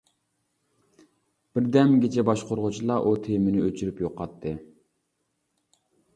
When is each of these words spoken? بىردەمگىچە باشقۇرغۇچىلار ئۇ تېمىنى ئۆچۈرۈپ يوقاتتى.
بىردەمگىچە 1.57 2.25
باشقۇرغۇچىلار 2.31 3.07
ئۇ 3.07 3.13
تېمىنى 3.29 3.63
ئۆچۈرۈپ 3.67 4.03
يوقاتتى. 4.07 4.57